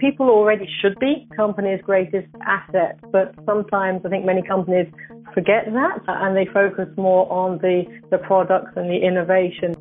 people 0.00 0.30
already 0.30 0.68
should 0.80 0.98
be 0.98 1.28
companies' 1.36 1.80
greatest 1.84 2.28
asset, 2.44 2.98
but 3.12 3.34
sometimes 3.44 4.00
I 4.04 4.08
think 4.08 4.24
many 4.24 4.42
companies 4.42 4.86
forget 5.34 5.66
that 5.66 6.00
and 6.08 6.36
they 6.36 6.46
focus 6.46 6.88
more 6.96 7.30
on 7.30 7.58
the, 7.58 7.84
the 8.10 8.18
products 8.18 8.72
and 8.76 8.88
the 8.90 8.96
innovation. 8.96 9.76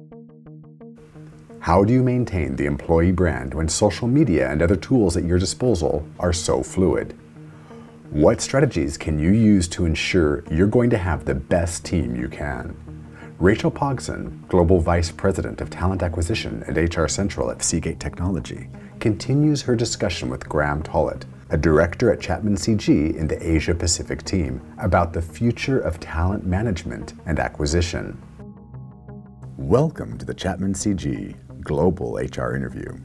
How 1.62 1.84
do 1.84 1.94
you 1.94 2.04
maintain 2.04 2.56
the 2.56 2.66
employee 2.66 3.12
brand 3.12 3.54
when 3.54 3.70
social 3.70 4.08
media 4.08 4.52
and 4.52 4.62
other 4.62 4.76
tools 4.76 5.16
at 5.18 5.24
your 5.24 5.40
disposal 5.40 6.06
are 6.20 6.34
so 6.34 6.64
fluid? 6.64 7.18
What 8.12 8.42
strategies 8.42 8.98
can 8.98 9.20
you 9.20 9.32
use 9.32 9.68
to 9.70 9.86
ensure 9.86 10.44
you're 10.52 10.68
going 10.68 10.90
to 10.90 10.98
have 10.98 11.26
the 11.26 11.36
best 11.36 11.86
team 11.86 12.16
you 12.16 12.28
can? 12.28 12.76
Rachel 13.40 13.72
Pogson, 13.72 14.46
Global 14.50 14.82
Vice 14.82 15.12
President 15.12 15.62
of 15.62 15.70
Talent 15.70 16.04
Acquisition 16.04 16.64
at 16.68 16.76
HR 16.76 17.08
Central 17.08 17.52
at 17.52 17.64
Seagate 17.64 18.00
Technology, 18.00 18.68
continues 19.00 19.62
her 19.62 19.76
discussion 19.76 20.30
with 20.30 20.48
Graham 20.48 20.84
Tollett, 20.84 21.26
a 21.50 21.58
director 21.58 22.12
at 22.12 22.20
Chapman 22.20 22.56
CG 22.56 23.16
in 23.16 23.28
the 23.28 23.38
Asia 23.42 23.74
Pacific 23.74 24.24
team, 24.24 24.62
about 24.78 25.14
the 25.14 25.22
future 25.22 25.80
of 25.80 26.00
talent 26.00 26.46
management 26.46 27.14
and 27.26 27.40
acquisition. 27.40 28.22
Welcome 29.58 30.18
to 30.18 30.26
the 30.26 30.34
Chapman 30.34 30.74
CG 30.74 31.36
Global 31.62 32.16
HR 32.16 32.56
Interview 32.56 32.98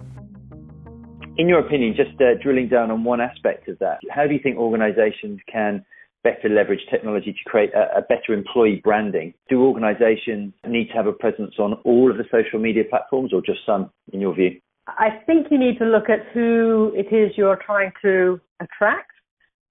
in 1.37 1.49
your 1.49 1.59
opinion, 1.59 1.95
just 1.97 2.21
uh, 2.21 2.35
drilling 2.43 2.69
down 2.69 2.91
on 2.91 3.05
one 3.05 3.21
aspect 3.21 3.69
of 3.69 3.79
that, 3.81 3.99
how 4.11 4.27
do 4.27 4.35
you 4.35 4.41
think 4.41 4.57
organizations 4.57 5.41
can 5.51 5.85
better 6.23 6.49
leverage 6.49 6.81
technology 6.91 7.33
to 7.33 7.51
create 7.51 7.71
a, 7.75 7.99
a, 7.99 8.03
better 8.03 8.33
employee 8.33 8.81
branding? 8.83 9.35
Do 9.49 9.63
organizations 9.63 10.55
need 10.67 10.89
to 10.89 10.95
have 10.95 11.07
a 11.07 11.13
presence 11.13 11.55
on 11.59 11.75
all 11.85 12.11
of 12.11 12.17
the 12.17 12.25
social 12.31 12.59
media 12.59 12.85
platforms 12.89 13.33
or 13.33 13.43
just 13.43 13.59
some, 13.67 13.91
in 14.13 14.21
your 14.21 14.35
view? 14.35 14.59
I 14.87 15.23
think 15.27 15.49
you 15.51 15.59
need 15.59 15.79
to 15.79 15.85
look 15.85 16.11
at 16.11 16.27
who 16.33 16.93
it 16.95 17.15
is 17.15 17.33
you're 17.37 17.59
trying 17.65 17.93
to 18.03 18.41
attract 18.61 19.11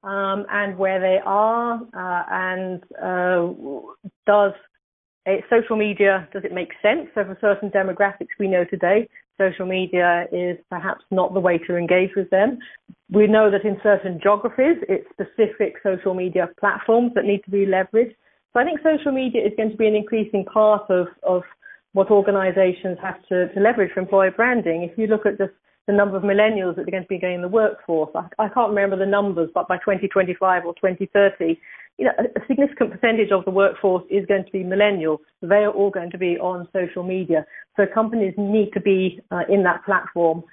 um, 0.04 0.46
and 0.50 0.78
where 0.78 1.00
they 1.00 1.20
are, 1.26 1.76
uh, 1.76 2.24
and 2.30 2.84
uh, 3.02 3.54
does 4.26 4.54
social 5.50 5.78
media, 5.78 6.28
does 6.34 6.44
it 6.44 6.52
make 6.52 6.72
sense? 6.82 7.08
So 7.16 7.24
for 7.24 7.38
certain 7.40 7.70
demographics 7.70 8.36
we 8.40 8.48
know 8.48 8.66
today, 8.66 9.08
social 9.40 9.66
media 9.66 10.26
is 10.32 10.58
perhaps 10.70 11.04
not 11.12 11.34
the 11.34 11.40
way 11.40 11.58
to 11.58 11.78
engage 11.78 12.10
with 12.16 12.30
them. 12.30 12.60
We 13.10 13.28
know 13.28 13.50
that 13.50 13.64
in 13.64 13.78
certain 13.82 14.20
geographies, 14.22 14.84
it's 14.90 15.08
specific 15.12 15.76
social 15.82 16.14
media 16.14 16.50
platforms 16.60 17.14
that 17.16 17.24
need 17.24 17.44
to 17.46 17.52
be 17.52 17.66
leveraged. 17.66 18.16
So 18.52 18.60
I 18.60 18.66
think 18.66 18.82
social 18.84 19.12
media 19.12 19.46
is 19.46 19.54
going 19.56 19.72
to 19.72 19.78
be 19.78 19.88
an 19.88 19.96
increasing 19.96 20.46
part 20.46 20.90
of, 20.90 21.08
of 21.24 21.44
what 21.94 22.12
organizations 22.12 22.98
have 23.02 23.22
to, 23.30 23.54
to 23.54 23.60
leverage 23.60 23.92
for 23.94 24.00
employer 24.00 24.32
branding. 24.32 24.84
If 24.84 24.98
you 24.98 25.08
look 25.08 25.26
at 25.26 25.38
just 25.38 25.54
the 25.88 25.94
number 25.94 26.18
of 26.18 26.24
millennials 26.24 26.76
that 26.76 26.88
are 26.88 26.92
going 26.92 27.04
to 27.04 27.10
be 27.10 27.20
going 27.20 27.36
in 27.36 27.42
the 27.42 27.48
workforce, 27.48 28.10
I, 28.16 28.28
I 28.40 28.50
can't 28.50 28.70
remember 28.70 28.98
the 28.98 29.06
numbers, 29.06 29.50
but 29.54 29.68
by 29.68 29.78
2025 29.78 30.66
or 30.66 30.74
2030, 30.76 31.60
you 32.00 32.06
know, 32.06 32.12
a 32.18 32.48
significant 32.48 32.92
percentage 32.92 33.32
of 33.32 33.46
the 33.46 33.52
workforce 33.52 34.04
is 34.10 34.26
going 34.26 34.46
to 34.46 34.52
be 34.52 34.64
millennials. 34.64 35.20
They 35.42 35.64
are 35.64 35.72
all 35.72 35.92
going 35.92 36.10
to 36.12 36.18
be 36.18 36.38
on 36.40 36.68
social 36.74 37.04
media. 37.04 37.46
So 37.78 37.84
companies 37.94 38.34
need 38.38 38.72
to 38.74 38.82
be 38.82 39.22
uh, 39.32 39.42
in 39.48 39.64
that 39.64 39.86
platform. 39.86 40.44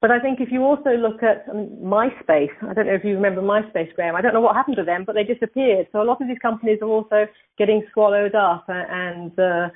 But 0.00 0.10
I 0.10 0.18
think 0.18 0.40
if 0.40 0.50
you 0.50 0.62
also 0.62 0.90
look 0.90 1.22
at 1.22 1.44
um, 1.50 1.68
MySpace, 1.82 2.50
I 2.62 2.72
don't 2.72 2.86
know 2.86 2.94
if 2.94 3.04
you 3.04 3.14
remember 3.14 3.42
MySpace, 3.42 3.94
Graham. 3.94 4.16
I 4.16 4.22
don't 4.22 4.32
know 4.32 4.40
what 4.40 4.56
happened 4.56 4.76
to 4.76 4.84
them, 4.84 5.04
but 5.04 5.14
they 5.14 5.24
disappeared. 5.24 5.88
So 5.92 6.02
a 6.02 6.04
lot 6.04 6.22
of 6.22 6.26
these 6.26 6.38
companies 6.40 6.78
are 6.80 6.88
also 6.88 7.26
getting 7.58 7.86
swallowed 7.92 8.34
up, 8.34 8.64
uh, 8.68 8.72
and 8.72 9.38
uh, 9.38 9.68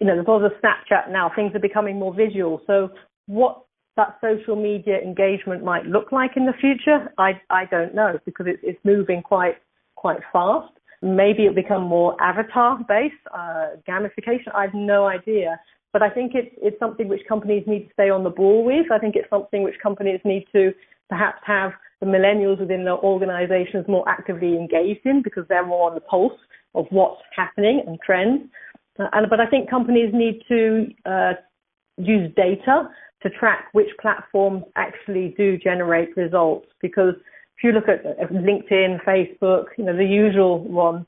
you 0.00 0.06
know, 0.06 0.14
there's 0.14 0.28
all 0.28 0.40
the 0.40 0.50
Snapchat 0.62 1.10
now. 1.10 1.30
Things 1.34 1.52
are 1.54 1.60
becoming 1.60 1.98
more 1.98 2.14
visual. 2.14 2.60
So 2.66 2.90
what 3.26 3.62
that 3.96 4.18
social 4.20 4.56
media 4.56 4.98
engagement 4.98 5.64
might 5.64 5.86
look 5.86 6.12
like 6.12 6.32
in 6.36 6.46
the 6.46 6.52
future, 6.60 7.12
I 7.18 7.40
I 7.50 7.64
don't 7.66 7.94
know 7.94 8.18
because 8.24 8.46
it, 8.46 8.60
it's 8.62 8.78
moving 8.84 9.22
quite 9.22 9.56
quite 9.96 10.20
fast. 10.32 10.72
Maybe 11.02 11.44
it'll 11.44 11.54
become 11.54 11.82
more 11.82 12.20
avatar 12.22 12.78
based, 12.88 13.14
uh, 13.32 13.76
gamification. 13.88 14.54
I 14.54 14.62
have 14.62 14.74
no 14.74 15.06
idea. 15.06 15.58
But 15.92 16.02
I 16.02 16.10
think 16.10 16.32
it's, 16.34 16.54
it's 16.60 16.78
something 16.78 17.08
which 17.08 17.22
companies 17.26 17.64
need 17.66 17.86
to 17.86 17.92
stay 17.94 18.10
on 18.10 18.22
the 18.22 18.30
ball 18.30 18.64
with. 18.64 18.90
I 18.92 18.98
think 18.98 19.16
it's 19.16 19.30
something 19.30 19.62
which 19.62 19.76
companies 19.82 20.20
need 20.24 20.44
to 20.52 20.72
perhaps 21.08 21.40
have 21.46 21.72
the 22.00 22.06
millennials 22.06 22.60
within 22.60 22.84
their 22.84 22.98
organizations 22.98 23.86
more 23.88 24.06
actively 24.08 24.56
engaged 24.56 25.06
in 25.06 25.22
because 25.22 25.44
they're 25.48 25.64
more 25.64 25.88
on 25.88 25.94
the 25.94 26.02
pulse 26.02 26.38
of 26.74 26.84
what's 26.90 27.22
happening 27.34 27.82
and 27.86 27.98
trends. 28.04 28.42
Uh, 28.98 29.08
and, 29.12 29.28
but 29.30 29.40
I 29.40 29.46
think 29.46 29.70
companies 29.70 30.10
need 30.12 30.42
to 30.48 30.86
uh, 31.04 31.32
use 31.96 32.32
data 32.36 32.88
to 33.22 33.30
track 33.30 33.68
which 33.72 33.88
platforms 34.00 34.64
actually 34.76 35.34
do 35.36 35.56
generate 35.58 36.16
results 36.16 36.68
because 36.80 37.14
if 37.56 37.64
you 37.64 37.72
look 37.72 37.88
at 37.88 38.04
LinkedIn, 38.30 39.02
Facebook, 39.04 39.64
you 39.78 39.84
know, 39.84 39.96
the 39.96 40.04
usual 40.04 40.62
one, 40.62 41.06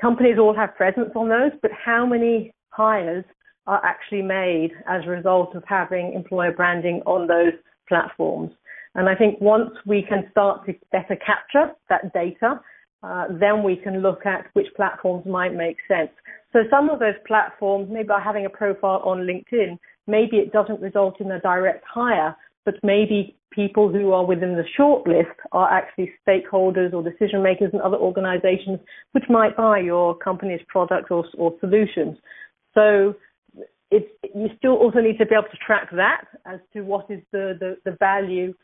companies 0.00 0.38
all 0.38 0.54
have 0.54 0.74
presence 0.74 1.10
on 1.14 1.28
those, 1.28 1.52
but 1.60 1.70
how 1.72 2.06
many 2.06 2.54
hires 2.70 3.24
are 3.66 3.84
actually 3.84 4.22
made 4.22 4.70
as 4.88 5.02
a 5.04 5.10
result 5.10 5.54
of 5.54 5.62
having 5.66 6.14
employer 6.14 6.52
branding 6.52 7.02
on 7.04 7.26
those 7.26 7.52
platforms? 7.88 8.50
And 8.94 9.08
I 9.08 9.14
think 9.14 9.40
once 9.40 9.70
we 9.86 10.02
can 10.02 10.26
start 10.30 10.66
to 10.66 10.74
better 10.90 11.16
capture 11.16 11.72
that 11.90 12.12
data, 12.14 12.60
uh, 13.02 13.26
then 13.30 13.62
we 13.62 13.76
can 13.76 14.00
look 14.00 14.26
at 14.26 14.46
which 14.52 14.68
platforms 14.76 15.26
might 15.26 15.54
make 15.54 15.76
sense. 15.88 16.10
So 16.52 16.60
some 16.70 16.90
of 16.90 16.98
those 16.98 17.14
platforms, 17.26 17.88
maybe 17.90 18.08
by 18.08 18.20
having 18.20 18.46
a 18.46 18.50
profile 18.50 19.02
on 19.04 19.20
LinkedIn, 19.20 19.78
maybe 20.06 20.36
it 20.36 20.52
doesn't 20.52 20.80
result 20.80 21.20
in 21.20 21.30
a 21.30 21.40
direct 21.40 21.84
hire, 21.92 22.36
but 22.64 22.74
maybe 22.82 23.36
people 23.50 23.90
who 23.90 24.12
are 24.12 24.24
within 24.24 24.54
the 24.54 24.64
shortlist 24.78 25.34
are 25.52 25.70
actually 25.70 26.12
stakeholders 26.26 26.92
or 26.92 27.02
decision 27.02 27.42
makers 27.42 27.70
in 27.72 27.80
other 27.80 27.96
organizations 27.96 28.78
which 29.12 29.24
might 29.28 29.56
buy 29.56 29.78
your 29.78 30.16
company's 30.16 30.60
products 30.68 31.10
or, 31.10 31.24
or 31.36 31.54
solutions. 31.60 32.16
So 32.74 33.14
it's, 33.90 34.08
you 34.34 34.48
still 34.56 34.76
also 34.76 35.00
need 35.00 35.18
to 35.18 35.26
be 35.26 35.34
able 35.34 35.48
to 35.50 35.58
track 35.66 35.90
that 35.92 36.24
as 36.46 36.60
to 36.72 36.80
what 36.82 37.10
is 37.10 37.20
the, 37.32 37.56
the, 37.60 37.76
the 37.84 37.96
value 37.98 38.54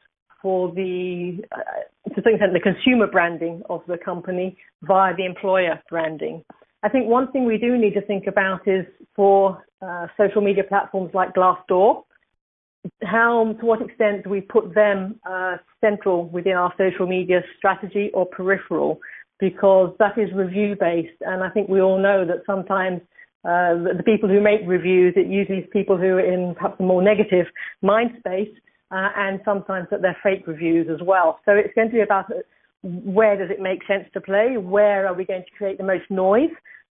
for 0.40 0.72
the, 0.72 1.42
uh, 1.52 2.14
to 2.14 2.22
some 2.22 2.34
extent, 2.34 2.52
the 2.52 2.60
consumer 2.60 3.06
branding 3.06 3.62
of 3.68 3.82
the 3.88 3.98
company 3.98 4.56
via 4.82 5.14
the 5.16 5.24
employer 5.24 5.80
branding. 5.88 6.44
I 6.82 6.88
think 6.88 7.08
one 7.08 7.32
thing 7.32 7.44
we 7.44 7.58
do 7.58 7.76
need 7.76 7.94
to 7.94 8.02
think 8.02 8.26
about 8.28 8.60
is 8.66 8.86
for 9.16 9.64
uh, 9.82 10.06
social 10.16 10.40
media 10.40 10.62
platforms 10.68 11.10
like 11.12 11.34
Glassdoor, 11.34 12.04
how 13.02 13.56
to 13.60 13.66
what 13.66 13.82
extent 13.82 14.24
do 14.24 14.30
we 14.30 14.40
put 14.40 14.74
them 14.74 15.20
uh, 15.28 15.56
central 15.80 16.28
within 16.28 16.54
our 16.54 16.72
social 16.78 17.06
media 17.06 17.40
strategy 17.56 18.10
or 18.14 18.26
peripheral 18.26 18.98
because 19.40 19.94
that 19.98 20.18
is 20.18 20.28
review 20.34 20.76
based 20.78 21.20
and 21.20 21.42
I 21.42 21.50
think 21.50 21.68
we 21.68 21.80
all 21.80 21.98
know 21.98 22.24
that 22.26 22.42
sometimes 22.46 23.00
uh, 23.44 23.74
the, 23.74 23.94
the, 23.98 24.02
people 24.02 24.28
who 24.28 24.40
make 24.40 24.60
reviews 24.66 25.14
it 25.16 25.26
usually 25.26 25.58
is 25.58 25.68
people 25.72 25.96
who 25.96 26.06
are 26.06 26.20
in 26.20 26.54
perhaps 26.54 26.76
a 26.80 26.82
more 26.82 27.02
negative 27.02 27.46
mind 27.82 28.10
space 28.18 28.48
uh, 28.90 29.08
and 29.16 29.40
sometimes 29.44 29.86
that 29.90 30.02
they're 30.02 30.16
fake 30.22 30.46
reviews 30.46 30.88
as 30.92 31.00
well 31.06 31.40
so 31.44 31.52
it's 31.52 31.74
going 31.74 31.88
to 31.88 31.94
be 31.94 32.00
about 32.00 32.24
uh, 32.30 32.36
where 32.82 33.36
does 33.36 33.50
it 33.50 33.60
make 33.60 33.80
sense 33.86 34.04
to 34.12 34.20
play 34.20 34.56
where 34.56 35.06
are 35.06 35.14
we 35.14 35.24
going 35.24 35.42
to 35.42 35.50
create 35.56 35.78
the 35.78 35.84
most 35.84 36.08
noise 36.10 36.50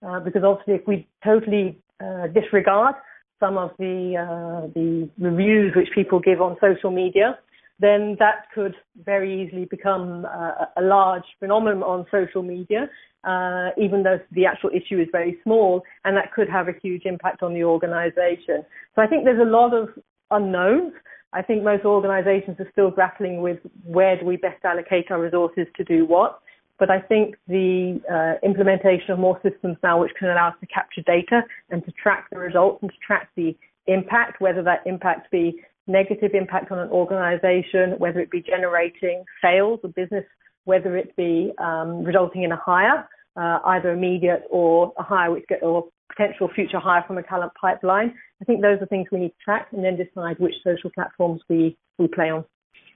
uh, 0.05 0.19
because 0.19 0.43
obviously 0.43 0.75
if 0.75 0.87
we 0.87 1.07
totally 1.23 1.77
uh, 2.03 2.27
disregard 2.27 2.95
some 3.39 3.57
of 3.57 3.71
the 3.77 4.15
uh, 4.17 4.67
the 4.73 5.09
reviews 5.19 5.73
which 5.75 5.89
people 5.93 6.19
give 6.19 6.41
on 6.41 6.55
social 6.61 6.91
media, 6.91 7.37
then 7.79 8.15
that 8.19 8.45
could 8.53 8.75
very 9.03 9.43
easily 9.43 9.65
become 9.65 10.25
a 10.25 10.81
large 10.81 11.23
phenomenon 11.39 11.83
on 11.83 12.05
social 12.11 12.41
media, 12.41 12.89
uh, 13.25 13.69
even 13.77 14.03
though 14.03 14.19
the 14.31 14.45
actual 14.45 14.69
issue 14.69 14.99
is 14.99 15.07
very 15.11 15.37
small, 15.43 15.81
and 16.05 16.15
that 16.15 16.31
could 16.33 16.49
have 16.49 16.67
a 16.67 16.73
huge 16.81 17.03
impact 17.05 17.43
on 17.43 17.53
the 17.53 17.63
organization. 17.63 18.63
So 18.95 19.01
I 19.01 19.07
think 19.07 19.25
there's 19.25 19.41
a 19.41 19.49
lot 19.49 19.73
of 19.73 19.89
unknowns. 20.31 20.93
I 21.33 21.41
think 21.41 21.63
most 21.63 21.83
organizations 21.83 22.57
are 22.59 22.69
still 22.71 22.91
grappling 22.91 23.41
with 23.41 23.59
where 23.83 24.17
do 24.19 24.25
we 24.25 24.37
best 24.37 24.63
allocate 24.63 25.09
our 25.09 25.19
resources 25.19 25.67
to 25.77 25.83
do 25.83 26.05
what. 26.05 26.39
But 26.79 26.89
I 26.89 26.99
think 26.99 27.35
the 27.47 28.01
uh, 28.11 28.45
implementation 28.45 29.11
of 29.11 29.19
more 29.19 29.39
systems 29.43 29.77
now, 29.83 30.01
which 30.01 30.11
can 30.17 30.29
allow 30.29 30.49
us 30.49 30.55
to 30.59 30.67
capture 30.67 31.01
data 31.01 31.41
and 31.69 31.83
to 31.85 31.91
track 31.91 32.27
the 32.31 32.37
results 32.37 32.79
and 32.81 32.91
to 32.91 32.97
track 33.05 33.29
the 33.35 33.55
impact, 33.87 34.41
whether 34.41 34.63
that 34.63 34.81
impact 34.85 35.31
be 35.31 35.61
negative 35.87 36.31
impact 36.33 36.71
on 36.71 36.79
an 36.79 36.89
organization, 36.89 37.97
whether 37.97 38.19
it 38.19 38.31
be 38.31 38.41
generating 38.41 39.23
sales 39.41 39.79
or 39.83 39.89
business, 39.89 40.25
whether 40.65 40.95
it 40.97 41.15
be 41.15 41.51
um, 41.57 42.03
resulting 42.03 42.43
in 42.43 42.51
a 42.51 42.57
hire, 42.57 43.07
uh, 43.35 43.59
either 43.65 43.91
immediate 43.91 44.43
or 44.49 44.93
a 44.97 45.03
hire 45.03 45.31
which 45.31 45.45
get 45.47 45.63
or 45.63 45.85
potential 46.15 46.49
future 46.53 46.79
hire 46.79 47.03
from 47.07 47.17
a 47.17 47.23
talent 47.23 47.51
pipeline. 47.59 48.13
I 48.41 48.45
think 48.45 48.61
those 48.61 48.79
are 48.81 48.85
things 48.85 49.07
we 49.11 49.19
need 49.19 49.29
to 49.29 49.43
track 49.43 49.67
and 49.71 49.83
then 49.83 49.97
decide 49.97 50.37
which 50.39 50.53
social 50.63 50.91
platforms 50.93 51.41
we, 51.49 51.77
we 51.97 52.07
play 52.07 52.29
on. 52.29 52.45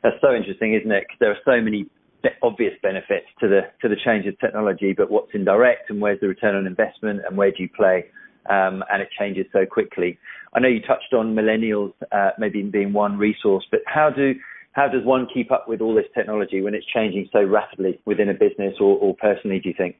That's 0.03 0.17
so 0.21 0.35
interesting, 0.35 0.73
isn't 0.73 0.91
it? 0.91 1.05
Because 1.07 1.17
there 1.19 1.31
are 1.31 1.43
so 1.45 1.61
many 1.61 1.87
obvious 2.41 2.73
benefits 2.83 3.27
to 3.39 3.47
the 3.47 3.61
to 3.81 3.87
the 3.87 3.95
change 4.03 4.27
of 4.27 4.37
technology, 4.39 4.93
but 4.95 5.09
what's 5.09 5.31
indirect 5.33 5.89
and 5.89 6.01
where's 6.01 6.19
the 6.19 6.27
return 6.27 6.55
on 6.55 6.67
investment 6.67 7.21
and 7.27 7.37
where 7.37 7.51
do 7.51 7.63
you 7.63 7.69
play? 7.69 8.05
Um, 8.49 8.83
and 8.91 9.01
it 9.01 9.09
changes 9.17 9.45
so 9.51 9.65
quickly. 9.65 10.17
I 10.53 10.59
know 10.59 10.67
you 10.67 10.81
touched 10.81 11.13
on 11.13 11.35
millennials 11.35 11.93
uh, 12.11 12.31
maybe 12.37 12.61
being 12.61 12.93
one 12.93 13.17
resource, 13.17 13.65
but 13.71 13.81
how 13.85 14.09
do 14.09 14.35
How 14.73 14.87
does 14.87 15.03
one 15.03 15.27
keep 15.33 15.51
up 15.51 15.67
with 15.67 15.81
all 15.81 15.95
this 15.95 16.05
technology 16.13 16.61
when 16.61 16.75
it's 16.75 16.85
changing 16.93 17.29
so 17.31 17.43
rapidly 17.43 17.99
within 18.05 18.29
a 18.29 18.33
business 18.33 18.75
or, 18.79 18.97
or 18.99 19.15
personally? 19.15 19.59
Do 19.59 19.69
you 19.69 19.75
think? 19.75 19.95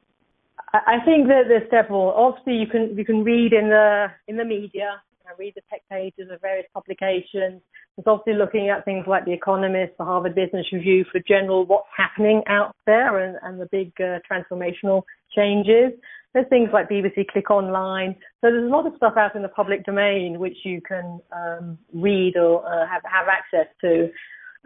I 0.85 0.97
think 1.05 1.27
that 1.27 1.43
there's 1.47 1.69
several. 1.71 2.11
Obviously, 2.11 2.55
you 2.55 2.67
can 2.67 2.97
you 2.97 3.05
can 3.05 3.23
read 3.23 3.53
in 3.53 3.69
the 3.69 4.07
in 4.27 4.37
the 4.37 4.45
media, 4.45 5.01
read 5.37 5.53
the 5.55 5.61
tech 5.69 5.81
pages 5.89 6.29
of 6.31 6.41
various 6.41 6.67
publications. 6.73 7.61
It's 7.97 8.07
obviously 8.07 8.33
looking 8.33 8.69
at 8.69 8.85
things 8.85 9.05
like 9.07 9.25
The 9.25 9.33
Economist, 9.33 9.93
the 9.97 10.05
Harvard 10.05 10.35
Business 10.35 10.65
Review 10.71 11.05
for 11.11 11.19
general 11.27 11.65
what's 11.65 11.87
happening 11.95 12.43
out 12.47 12.75
there 12.85 13.19
and, 13.19 13.37
and 13.41 13.59
the 13.59 13.67
big 13.71 13.91
uh, 13.99 14.19
transformational 14.29 15.03
changes. 15.35 15.93
There's 16.33 16.47
things 16.49 16.69
like 16.71 16.89
BBC 16.89 17.27
Click 17.27 17.49
Online. 17.49 18.15
So 18.41 18.51
there's 18.51 18.69
a 18.69 18.75
lot 18.75 18.85
of 18.85 18.93
stuff 18.97 19.13
out 19.17 19.35
in 19.35 19.41
the 19.41 19.49
public 19.49 19.83
domain 19.85 20.37
which 20.39 20.57
you 20.63 20.81
can 20.81 21.19
um, 21.31 21.77
read 21.93 22.37
or 22.37 22.65
uh, 22.65 22.87
have, 22.87 23.01
have 23.05 23.27
access 23.27 23.73
to. 23.81 24.09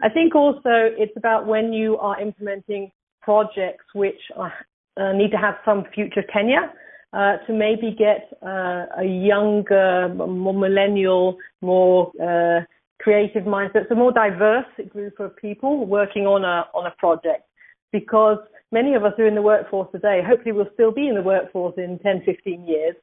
I 0.02 0.08
think 0.08 0.34
also 0.34 0.90
it's 0.98 1.16
about 1.16 1.46
when 1.46 1.72
you 1.72 1.96
are 1.98 2.20
implementing 2.20 2.90
projects 3.22 3.84
which 3.94 4.20
are, 4.36 4.52
uh, 4.96 5.12
need 5.12 5.30
to 5.30 5.36
have 5.36 5.56
some 5.64 5.84
future 5.94 6.24
tenure. 6.32 6.70
Uh, 7.14 7.36
to 7.46 7.52
maybe 7.52 7.94
get 7.94 8.32
uh, 8.42 8.86
a 8.96 9.04
younger, 9.04 10.08
more 10.14 10.54
millennial, 10.54 11.36
more 11.60 12.10
uh, 12.18 12.64
creative 13.02 13.42
mindset, 13.42 13.86
so 13.86 13.94
a 13.94 13.94
more 13.94 14.12
diverse 14.12 14.64
group 14.88 15.20
of 15.20 15.36
people 15.36 15.84
working 15.84 16.26
on 16.26 16.42
a 16.42 16.66
on 16.72 16.86
a 16.86 16.90
project. 16.96 17.46
Because 17.92 18.38
many 18.70 18.94
of 18.94 19.04
us 19.04 19.12
are 19.18 19.26
in 19.26 19.34
the 19.34 19.42
workforce 19.42 19.88
today. 19.92 20.22
Hopefully, 20.26 20.52
we'll 20.52 20.72
still 20.72 20.90
be 20.90 21.06
in 21.06 21.14
the 21.14 21.20
workforce 21.20 21.74
in 21.76 21.98
10, 21.98 22.22
15 22.24 22.66
years, 22.66 22.94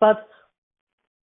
but 0.00 0.28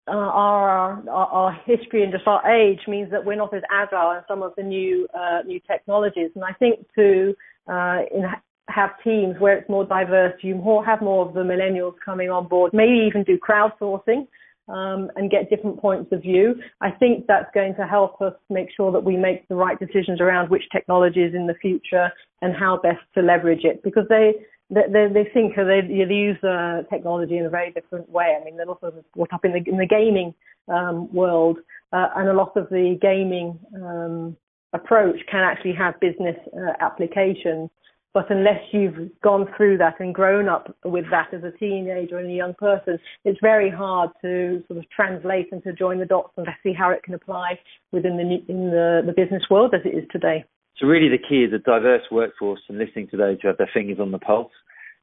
uh, 0.08 0.12
our, 0.12 0.70
our, 1.10 1.28
our 1.28 1.62
history 1.66 2.04
and 2.04 2.12
just 2.12 2.28
our 2.28 2.46
age 2.52 2.82
means 2.88 3.10
that 3.12 3.26
we're 3.26 3.36
not 3.36 3.54
as 3.54 3.64
agile 3.72 4.12
in 4.12 4.22
some 4.28 4.44
of 4.44 4.52
the 4.58 4.64
new 4.64 5.08
uh, 5.18 5.40
new 5.46 5.60
technologies. 5.62 6.32
And 6.36 6.44
I 6.44 6.52
think 6.54 6.86
to 6.96 7.34
uh, 7.68 8.02
in, 8.14 8.26
have 8.70 8.92
teams 9.04 9.36
where 9.40 9.58
it's 9.58 9.70
more 9.70 9.86
diverse, 9.86 10.34
you 10.42 10.56
more, 10.56 10.86
have 10.86 11.02
more 11.02 11.28
of 11.28 11.34
the 11.34 11.42
millennials 11.42 11.94
coming 12.04 12.30
on 12.30 12.48
board. 12.48 12.74
Maybe 12.74 13.06
even 13.08 13.24
do 13.24 13.38
crowdsourcing. 13.38 14.28
Um, 14.68 15.12
and 15.16 15.30
get 15.30 15.52
different 15.52 15.80
points 15.80 16.12
of 16.12 16.24
view. 16.24 16.56
I 16.82 16.90
think 16.90 17.28
that's 17.28 17.46
going 17.54 17.76
to 17.76 17.86
help 17.86 18.20
us 18.20 18.34
make 18.50 18.70
sure 18.76 18.92
that 18.94 19.04
we 19.04 19.16
make 19.16 19.48
the 19.48 19.54
right 19.54 19.80
decisions 19.80 20.20
around 20.20 20.50
which 20.50 20.64
technologies 20.72 21.36
in 21.36 21.46
the 21.46 21.54
future 21.62 22.10
and 22.42 22.56
how 22.56 22.80
best 22.82 23.02
to 23.14 23.22
leverage 23.22 23.64
it 23.64 23.84
because 23.84 24.06
they 24.10 24.34
they, 24.70 24.82
they 25.14 25.30
think 25.34 25.56
they, 25.56 25.82
they 25.82 26.14
use 26.14 26.44
uh, 26.44 26.82
technology 26.90 27.38
in 27.38 27.46
a 27.46 27.50
very 27.50 27.72
different 27.72 28.10
way. 28.10 28.36
I 28.40 28.44
mean, 28.44 28.58
they're 28.58 28.68
also 28.68 28.92
caught 29.14 29.34
up 29.34 29.46
in 29.46 29.52
the, 29.52 29.64
in 29.70 29.78
the 29.78 29.86
gaming 29.86 30.34
um, 30.68 31.14
world, 31.14 31.58
uh, 31.94 32.08
and 32.16 32.30
a 32.30 32.34
lot 32.34 32.58
of 32.58 32.68
the 32.70 32.98
gaming 33.00 33.60
um, 33.76 34.36
approach 34.74 35.18
can 35.30 35.42
actually 35.42 35.74
have 35.74 36.00
business 36.00 36.36
uh, 36.56 36.74
applications. 36.80 37.70
But 38.16 38.32
unless 38.32 38.62
you've 38.72 39.12
gone 39.22 39.46
through 39.58 39.78
that 39.80 40.00
and 40.00 40.16
grown 40.16 40.48
up 40.48 40.74
with 40.86 41.04
that 41.12 41.34
as 41.34 41.44
a 41.44 41.52
teenager 41.58 42.18
and 42.18 42.32
a 42.32 42.34
young 42.34 42.54
person, 42.54 42.98
it's 43.26 43.38
very 43.42 43.70
hard 43.70 44.10
to 44.22 44.64
sort 44.70 44.80
of 44.80 44.90
translate 44.90 45.50
and 45.52 45.62
to 45.64 45.74
join 45.74 46.00
the 46.00 46.06
dots 46.06 46.32
and 46.38 46.46
to 46.46 46.54
see 46.64 46.72
how 46.72 46.92
it 46.92 47.04
can 47.04 47.14
apply 47.14 47.60
within 47.92 48.16
the 48.16 48.24
in 48.50 48.72
the, 48.72 49.02
the 49.06 49.12
business 49.12 49.44
world 49.52 49.74
as 49.76 49.82
it 49.84 49.98
is 49.98 50.06
today. 50.14 50.46
So 50.78 50.88
really 50.88 51.10
the 51.10 51.18
key 51.18 51.44
is 51.44 51.52
a 51.52 51.60
diverse 51.60 52.04
workforce 52.10 52.62
and 52.70 52.78
listening 52.78 53.10
to 53.10 53.18
those 53.18 53.38
who 53.42 53.50
have 53.50 53.58
their 53.58 53.70
fingers 53.74 54.00
on 54.00 54.12
the 54.12 54.20
pulse. 54.20 54.54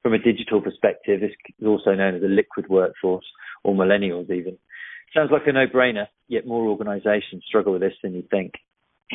From 0.02 0.14
a 0.14 0.18
digital 0.18 0.62
perspective, 0.62 1.20
this 1.20 1.32
is 1.60 1.66
also 1.66 1.92
known 1.92 2.14
as 2.14 2.22
a 2.22 2.32
liquid 2.32 2.70
workforce 2.70 3.26
or 3.62 3.74
millennials 3.74 4.30
even. 4.30 4.56
Sounds 5.14 5.30
like 5.30 5.46
a 5.46 5.52
no-brainer, 5.52 6.06
yet 6.28 6.46
more 6.46 6.66
organisations 6.66 7.44
struggle 7.46 7.74
with 7.74 7.82
this 7.82 7.92
than 8.02 8.14
you 8.14 8.24
think. 8.30 8.54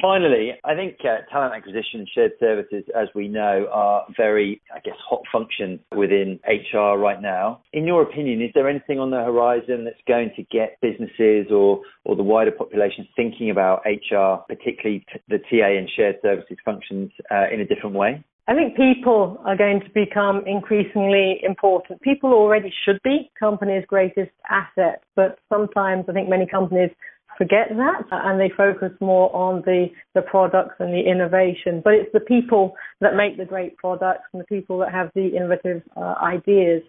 Finally, 0.01 0.53
I 0.63 0.75
think 0.75 0.97
uh, 1.03 1.25
talent 1.31 1.55
acquisition 1.55 2.01
and 2.01 2.09
shared 2.13 2.31
services, 2.39 2.83
as 2.95 3.07
we 3.15 3.27
know, 3.27 3.67
are 3.71 4.05
very, 4.15 4.61
I 4.73 4.79
guess, 4.79 4.95
hot 5.07 5.21
function 5.31 5.79
within 5.95 6.39
HR 6.47 6.97
right 6.97 7.21
now. 7.21 7.61
In 7.73 7.85
your 7.85 8.03
opinion, 8.03 8.41
is 8.41 8.51
there 8.53 8.69
anything 8.69 8.99
on 8.99 9.09
the 9.09 9.17
horizon 9.17 9.85
that's 9.85 10.01
going 10.07 10.31
to 10.35 10.43
get 10.43 10.77
businesses 10.81 11.47
or, 11.51 11.81
or 12.05 12.15
the 12.15 12.23
wider 12.23 12.51
population 12.51 13.07
thinking 13.15 13.49
about 13.49 13.81
HR, 13.85 14.43
particularly 14.47 15.05
the 15.29 15.39
TA 15.39 15.77
and 15.77 15.89
shared 15.95 16.17
services 16.21 16.57
functions, 16.63 17.11
uh, 17.31 17.45
in 17.51 17.61
a 17.61 17.65
different 17.65 17.95
way? 17.95 18.23
I 18.49 18.55
think 18.55 18.77
people 18.77 19.41
are 19.45 19.57
going 19.57 19.81
to 19.81 19.89
become 19.93 20.43
increasingly 20.47 21.41
important. 21.43 22.01
People 22.01 22.31
already 22.31 22.73
should 22.85 22.99
be 23.03 23.29
companies' 23.37 23.83
greatest 23.87 24.31
asset, 24.49 25.03
but 25.17 25.37
sometimes 25.49 26.05
I 26.07 26.13
think 26.13 26.29
many 26.29 26.45
companies 26.45 26.91
forget 27.37 27.67
that 27.69 28.03
and 28.09 28.39
they 28.39 28.49
focus 28.55 28.91
more 29.01 29.33
on 29.35 29.61
the, 29.65 29.87
the 30.15 30.21
products 30.21 30.75
and 30.79 30.93
the 30.93 31.01
innovation. 31.01 31.81
But 31.83 31.95
it's 31.95 32.11
the 32.13 32.21
people 32.21 32.73
that 33.01 33.15
make 33.15 33.37
the 33.37 33.45
great 33.45 33.75
products 33.77 34.23
and 34.31 34.41
the 34.41 34.45
people 34.45 34.77
that 34.79 34.93
have 34.93 35.11
the 35.13 35.27
innovative 35.27 35.83
uh, 35.97 36.15
ideas. 36.23 36.81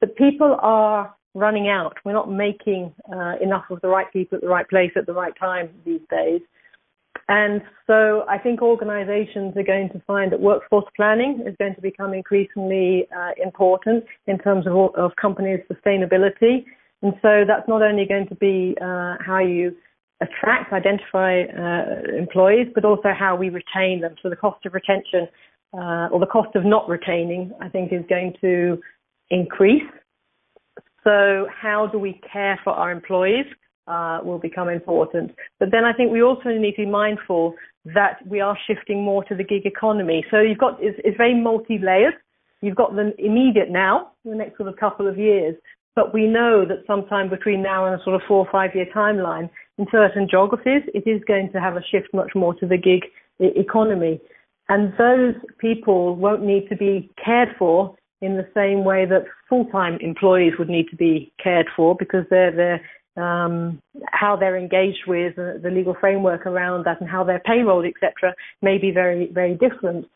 But 0.00 0.16
people 0.16 0.58
are 0.60 1.14
running 1.34 1.68
out. 1.68 1.94
We're 2.04 2.12
not 2.12 2.30
making 2.30 2.92
uh, 3.10 3.34
enough 3.40 3.64
of 3.70 3.80
the 3.80 3.88
right 3.88 4.10
people 4.12 4.36
at 4.36 4.42
the 4.42 4.48
right 4.48 4.68
place 4.68 4.92
at 4.96 5.06
the 5.06 5.14
right 5.14 5.32
time 5.38 5.70
these 5.84 6.00
days. 6.10 6.42
And 7.28 7.60
so 7.88 8.24
I 8.28 8.38
think 8.38 8.62
organizations 8.62 9.56
are 9.56 9.64
going 9.64 9.88
to 9.90 10.00
find 10.06 10.30
that 10.30 10.40
workforce 10.40 10.84
planning 10.94 11.42
is 11.44 11.56
going 11.58 11.74
to 11.74 11.80
become 11.80 12.14
increasingly 12.14 13.08
uh, 13.16 13.30
important 13.42 14.04
in 14.26 14.38
terms 14.38 14.66
of, 14.66 14.94
of 14.94 15.10
companies' 15.20 15.60
sustainability. 15.70 16.64
And 17.02 17.14
so 17.22 17.44
that's 17.46 17.68
not 17.68 17.82
only 17.82 18.06
going 18.06 18.28
to 18.28 18.36
be 18.36 18.76
uh, 18.80 19.16
how 19.20 19.40
you 19.40 19.74
attract, 20.20 20.72
identify 20.72 21.42
uh, 21.42 22.16
employees, 22.16 22.68
but 22.74 22.84
also 22.84 23.08
how 23.18 23.34
we 23.34 23.50
retain 23.50 24.00
them. 24.00 24.14
So 24.22 24.30
the 24.30 24.36
cost 24.36 24.64
of 24.64 24.72
retention 24.72 25.28
uh, 25.74 26.08
or 26.12 26.20
the 26.20 26.26
cost 26.26 26.54
of 26.54 26.64
not 26.64 26.88
retaining, 26.88 27.52
I 27.60 27.68
think, 27.68 27.92
is 27.92 28.02
going 28.08 28.34
to 28.40 28.80
increase. 29.30 29.82
So 31.02 31.48
how 31.50 31.88
do 31.88 31.98
we 31.98 32.20
care 32.32 32.58
for 32.64 32.72
our 32.72 32.90
employees 32.90 33.46
uh, 33.86 34.20
will 34.22 34.38
become 34.38 34.68
important. 34.68 35.32
But 35.58 35.70
then 35.70 35.84
I 35.84 35.92
think 35.92 36.12
we 36.12 36.22
also 36.22 36.50
need 36.50 36.72
to 36.72 36.82
be 36.82 36.90
mindful 36.90 37.54
that 37.94 38.18
we 38.26 38.40
are 38.40 38.58
shifting 38.66 39.02
more 39.02 39.22
to 39.24 39.34
the 39.34 39.44
gig 39.44 39.64
economy. 39.64 40.24
So 40.30 40.40
you've 40.40 40.58
got 40.58 40.78
it's, 40.80 40.98
it's 41.04 41.16
very 41.16 41.40
multi-layered. 41.40 42.14
You've 42.62 42.76
got 42.76 42.96
the 42.96 43.12
immediate 43.18 43.70
now, 43.70 44.12
the 44.24 44.34
next 44.34 44.56
sort 44.56 44.68
of 44.68 44.76
couple 44.76 45.06
of 45.06 45.18
years, 45.18 45.54
but 45.94 46.12
we 46.12 46.26
know 46.26 46.64
that 46.66 46.84
sometime 46.86 47.28
between 47.28 47.62
now 47.62 47.86
and 47.86 48.00
a 48.00 48.04
sort 48.04 48.16
of 48.16 48.22
four 48.26 48.38
or 48.38 48.48
five 48.50 48.70
year 48.74 48.86
timeline, 48.94 49.48
in 49.78 49.86
certain 49.90 50.26
geographies, 50.30 50.82
it 50.94 51.08
is 51.08 51.22
going 51.26 51.50
to 51.52 51.60
have 51.60 51.76
a 51.76 51.82
shift 51.90 52.08
much 52.12 52.30
more 52.34 52.54
to 52.54 52.66
the 52.66 52.76
gig 52.76 53.02
economy. 53.40 54.20
And 54.68 54.92
those 54.98 55.34
people 55.58 56.16
won't 56.16 56.42
need 56.42 56.68
to 56.68 56.76
be 56.76 57.10
cared 57.22 57.48
for 57.58 57.94
in 58.20 58.36
the 58.36 58.48
same 58.54 58.84
way 58.84 59.04
that 59.06 59.24
full-time 59.48 59.98
employees 60.00 60.54
would 60.58 60.68
need 60.68 60.88
to 60.90 60.96
be 60.96 61.32
cared 61.42 61.66
for 61.76 61.94
because 61.98 62.24
they're, 62.30 62.50
they're 62.50 62.80
um, 63.16 63.80
how 64.10 64.36
they're 64.36 64.56
engaged 64.56 65.04
with 65.06 65.38
uh, 65.38 65.58
the 65.62 65.70
legal 65.70 65.96
framework 65.98 66.46
around 66.46 66.84
that 66.84 67.00
and 67.00 67.08
how 67.08 67.24
they're 67.24 67.42
payrolled, 67.46 67.86
etc., 67.86 68.34
may 68.62 68.78
be 68.78 68.90
very, 68.90 69.30
very 69.32 69.54
different. 69.54 70.06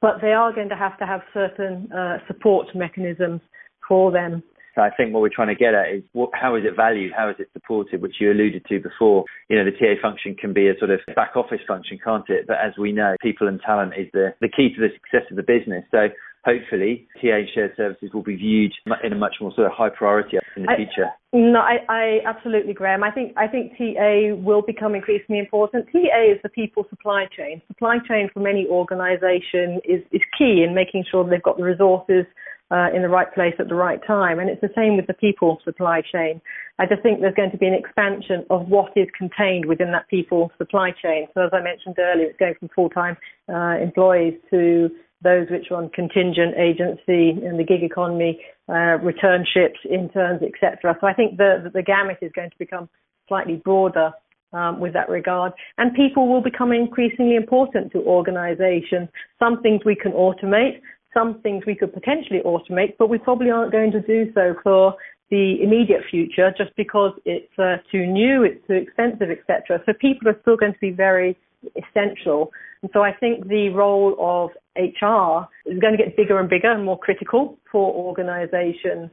But 0.00 0.20
they 0.20 0.32
are 0.32 0.52
going 0.52 0.68
to 0.68 0.76
have 0.76 0.98
to 0.98 1.06
have 1.06 1.20
certain 1.32 1.90
uh, 1.92 2.18
support 2.26 2.68
mechanisms 2.74 3.40
for 3.88 4.10
them. 4.10 4.42
So 4.74 4.82
I 4.82 4.90
think 4.96 5.12
what 5.12 5.22
we're 5.22 5.34
trying 5.34 5.48
to 5.48 5.54
get 5.54 5.74
at 5.74 5.92
is 5.92 6.02
what, 6.12 6.30
how 6.32 6.54
is 6.54 6.64
it 6.64 6.76
valued? 6.76 7.12
How 7.16 7.28
is 7.28 7.36
it 7.38 7.48
supported? 7.52 8.00
Which 8.02 8.16
you 8.20 8.30
alluded 8.30 8.64
to 8.66 8.80
before. 8.80 9.24
You 9.48 9.56
know, 9.56 9.64
the 9.64 9.72
TA 9.72 10.00
function 10.00 10.36
can 10.36 10.52
be 10.52 10.68
a 10.68 10.78
sort 10.78 10.90
of 10.90 11.00
back 11.16 11.32
office 11.34 11.60
function, 11.66 11.98
can't 12.02 12.28
it? 12.28 12.46
But 12.46 12.58
as 12.64 12.72
we 12.78 12.92
know, 12.92 13.16
people 13.20 13.48
and 13.48 13.60
talent 13.60 13.94
is 13.98 14.06
the, 14.12 14.32
the 14.40 14.48
key 14.48 14.72
to 14.74 14.80
the 14.80 14.88
success 14.94 15.28
of 15.30 15.36
the 15.36 15.42
business. 15.42 15.84
So 15.90 16.08
hopefully 16.44 17.08
TA 17.20 17.42
shared 17.52 17.72
services 17.76 18.10
will 18.14 18.22
be 18.22 18.36
viewed 18.36 18.72
in 19.02 19.12
a 19.12 19.16
much 19.16 19.36
more 19.40 19.52
sort 19.54 19.66
of 19.66 19.72
high 19.72 19.90
priority 19.90 20.38
in 20.56 20.62
the 20.62 20.70
I, 20.70 20.76
future. 20.76 21.10
No, 21.32 21.60
I, 21.60 21.78
I 21.88 22.18
absolutely, 22.26 22.72
Graham. 22.72 23.04
I 23.04 23.12
think 23.12 23.32
I 23.36 23.46
think 23.46 23.78
TA 23.78 24.34
will 24.34 24.62
become 24.62 24.96
increasingly 24.96 25.38
important. 25.38 25.86
TA 25.92 26.22
is 26.32 26.38
the 26.42 26.48
people 26.48 26.84
supply 26.90 27.26
chain. 27.36 27.62
Supply 27.68 27.98
chain 28.08 28.28
for 28.34 28.46
any 28.48 28.66
organisation 28.66 29.80
is, 29.84 30.02
is 30.10 30.22
key 30.36 30.64
in 30.66 30.74
making 30.74 31.04
sure 31.08 31.28
they've 31.28 31.40
got 31.40 31.56
the 31.56 31.62
resources 31.62 32.26
uh, 32.72 32.88
in 32.92 33.02
the 33.02 33.08
right 33.08 33.32
place 33.32 33.54
at 33.60 33.68
the 33.68 33.76
right 33.76 34.00
time. 34.04 34.40
And 34.40 34.50
it's 34.50 34.60
the 34.60 34.72
same 34.74 34.96
with 34.96 35.06
the 35.06 35.14
people 35.14 35.60
supply 35.64 36.02
chain. 36.02 36.40
I 36.80 36.86
just 36.86 37.02
think 37.02 37.20
there's 37.20 37.34
going 37.34 37.52
to 37.52 37.58
be 37.58 37.66
an 37.66 37.74
expansion 37.74 38.44
of 38.50 38.68
what 38.68 38.92
is 38.96 39.06
contained 39.16 39.66
within 39.66 39.92
that 39.92 40.08
people 40.08 40.50
supply 40.58 40.90
chain. 40.90 41.28
So 41.34 41.42
as 41.42 41.50
I 41.52 41.60
mentioned 41.60 41.96
earlier, 41.98 42.26
it's 42.26 42.38
going 42.38 42.54
from 42.58 42.70
full-time 42.74 43.16
uh, 43.48 43.76
employees 43.80 44.34
to 44.50 44.90
those 45.22 45.48
which 45.50 45.70
are 45.70 45.76
on 45.76 45.90
contingent 45.90 46.54
agency 46.56 47.30
in 47.44 47.56
the 47.58 47.64
gig 47.64 47.82
economy, 47.82 48.40
uh, 48.68 48.96
returnships, 49.02 49.78
interns, 49.88 50.42
etc. 50.42 50.96
So 51.00 51.06
I 51.06 51.12
think 51.12 51.36
the, 51.36 51.60
the, 51.64 51.70
the 51.70 51.82
gamut 51.82 52.18
is 52.22 52.32
going 52.34 52.50
to 52.50 52.58
become 52.58 52.88
slightly 53.28 53.56
broader 53.56 54.12
um, 54.52 54.80
with 54.80 54.92
that 54.94 55.08
regard. 55.08 55.52
And 55.78 55.94
people 55.94 56.28
will 56.28 56.42
become 56.42 56.72
increasingly 56.72 57.36
important 57.36 57.92
to 57.92 57.98
organizations. 57.98 59.08
Some 59.38 59.62
things 59.62 59.82
we 59.84 59.94
can 59.94 60.12
automate, 60.12 60.80
some 61.14 61.40
things 61.42 61.64
we 61.66 61.74
could 61.74 61.92
potentially 61.92 62.40
automate, 62.44 62.96
but 62.98 63.08
we 63.08 63.18
probably 63.18 63.50
aren't 63.50 63.72
going 63.72 63.92
to 63.92 64.00
do 64.00 64.32
so 64.34 64.54
for 64.62 64.94
the 65.30 65.62
immediate 65.62 66.02
future 66.10 66.52
just 66.56 66.74
because 66.76 67.12
it's 67.24 67.56
uh, 67.58 67.76
too 67.90 68.06
new, 68.06 68.42
it's 68.42 68.66
too 68.66 68.74
expensive, 68.74 69.30
etc. 69.30 69.80
So 69.86 69.92
people 70.00 70.28
are 70.28 70.36
still 70.42 70.56
going 70.56 70.72
to 70.72 70.78
be 70.80 70.90
very 70.90 71.36
essential. 71.76 72.50
And 72.82 72.90
so 72.94 73.02
I 73.02 73.12
think 73.12 73.48
the 73.48 73.68
role 73.70 74.16
of 74.18 74.50
HR 74.76 75.46
is 75.70 75.78
going 75.80 75.96
to 75.96 76.02
get 76.02 76.16
bigger 76.16 76.38
and 76.38 76.48
bigger 76.48 76.72
and 76.72 76.84
more 76.84 76.98
critical 76.98 77.58
for 77.70 77.92
organizations. 77.92 79.10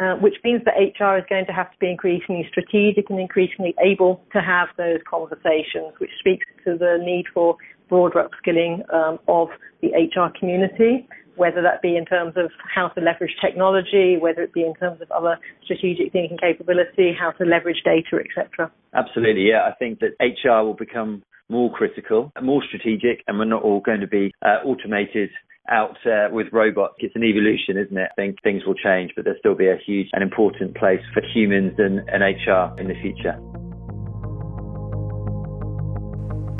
Uh, 0.00 0.14
which 0.20 0.36
means 0.44 0.62
that 0.64 0.74
HR 0.78 1.18
is 1.18 1.24
going 1.28 1.44
to 1.44 1.50
have 1.50 1.68
to 1.72 1.76
be 1.80 1.90
increasingly 1.90 2.46
strategic 2.48 3.10
and 3.10 3.18
increasingly 3.18 3.74
able 3.84 4.22
to 4.32 4.38
have 4.40 4.68
those 4.76 5.00
conversations, 5.10 5.92
which 5.98 6.12
speaks 6.20 6.46
to 6.64 6.78
the 6.78 7.02
need 7.04 7.24
for 7.34 7.56
broader 7.88 8.22
upskilling 8.22 8.78
um, 8.94 9.18
of 9.26 9.48
the 9.82 9.88
HR 9.88 10.30
community, 10.38 11.08
whether 11.34 11.60
that 11.62 11.82
be 11.82 11.96
in 11.96 12.04
terms 12.04 12.34
of 12.36 12.50
how 12.72 12.86
to 12.90 13.00
leverage 13.00 13.34
technology, 13.40 14.16
whether 14.20 14.42
it 14.42 14.52
be 14.52 14.62
in 14.62 14.74
terms 14.74 15.00
of 15.00 15.10
other 15.10 15.36
strategic 15.64 16.12
thinking 16.12 16.38
capability, 16.38 17.12
how 17.18 17.32
to 17.32 17.44
leverage 17.44 17.82
data, 17.84 18.22
etc. 18.22 18.70
Absolutely, 18.94 19.48
yeah. 19.48 19.68
I 19.68 19.74
think 19.80 19.98
that 19.98 20.14
HR 20.20 20.62
will 20.64 20.74
become 20.74 21.24
more 21.48 21.72
critical, 21.72 22.32
more 22.42 22.62
strategic, 22.66 23.22
and 23.26 23.38
we're 23.38 23.44
not 23.44 23.62
all 23.62 23.80
going 23.80 24.00
to 24.00 24.06
be 24.06 24.32
uh, 24.44 24.58
automated 24.64 25.30
out 25.70 25.96
uh, 26.06 26.28
with 26.30 26.46
robots. 26.52 26.94
It's 26.98 27.14
an 27.14 27.24
evolution, 27.24 27.76
isn't 27.76 27.96
it? 27.96 28.10
I 28.10 28.14
think 28.14 28.42
things 28.42 28.64
will 28.66 28.74
change, 28.74 29.12
but 29.14 29.24
there'll 29.24 29.38
still 29.38 29.54
be 29.54 29.68
a 29.68 29.76
huge 29.76 30.08
and 30.12 30.22
important 30.22 30.76
place 30.76 31.02
for 31.12 31.22
humans 31.22 31.74
and, 31.78 32.00
and 32.08 32.22
HR 32.22 32.80
in 32.80 32.88
the 32.88 32.94
future. 33.00 33.38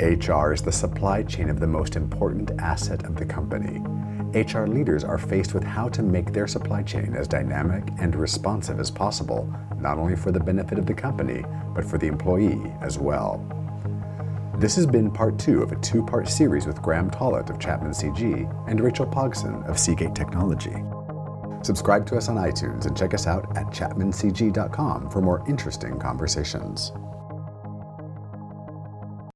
HR 0.01 0.53
is 0.53 0.61
the 0.61 0.71
supply 0.71 1.23
chain 1.23 1.49
of 1.49 1.59
the 1.59 1.67
most 1.67 1.95
important 1.95 2.51
asset 2.59 3.03
of 3.05 3.17
the 3.17 3.25
company. 3.25 3.81
HR 4.33 4.65
leaders 4.65 5.03
are 5.03 5.17
faced 5.17 5.53
with 5.53 5.63
how 5.63 5.89
to 5.89 6.03
make 6.03 6.31
their 6.31 6.47
supply 6.47 6.83
chain 6.83 7.15
as 7.15 7.27
dynamic 7.27 7.83
and 7.99 8.15
responsive 8.15 8.79
as 8.79 8.91
possible, 8.91 9.51
not 9.77 9.97
only 9.97 10.15
for 10.15 10.31
the 10.31 10.39
benefit 10.39 10.77
of 10.77 10.85
the 10.85 10.93
company, 10.93 11.43
but 11.73 11.83
for 11.83 11.97
the 11.97 12.07
employee 12.07 12.61
as 12.81 12.97
well. 12.97 13.43
This 14.59 14.75
has 14.75 14.85
been 14.85 15.09
part 15.09 15.39
two 15.39 15.61
of 15.61 15.71
a 15.71 15.77
two 15.77 16.03
part 16.03 16.27
series 16.27 16.67
with 16.67 16.81
Graham 16.81 17.09
Tollett 17.09 17.49
of 17.49 17.59
Chapman 17.59 17.91
CG 17.91 18.67
and 18.67 18.81
Rachel 18.81 19.05
Pogson 19.05 19.65
of 19.69 19.79
Seagate 19.79 20.13
Technology. 20.13 20.83
Subscribe 21.63 22.05
to 22.07 22.17
us 22.17 22.27
on 22.27 22.35
iTunes 22.35 22.85
and 22.85 22.97
check 22.97 23.13
us 23.13 23.25
out 23.25 23.55
at 23.55 23.67
chapmancg.com 23.67 25.11
for 25.11 25.21
more 25.21 25.45
interesting 25.47 25.97
conversations. 25.97 26.91